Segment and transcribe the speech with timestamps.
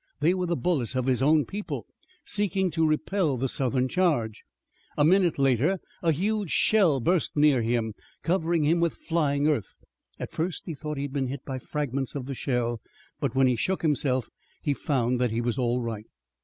[0.19, 1.85] They were the bullets of his own people,
[2.25, 4.43] seeking to repel the Southern charge.
[4.97, 7.93] A minute later a huge shell burst near him,
[8.23, 9.75] covering him with flying earth.
[10.17, 12.81] At first he thought he had been hit by fragments of the shell,
[13.19, 14.27] but when he shook himself
[14.63, 16.07] he found that he was all right.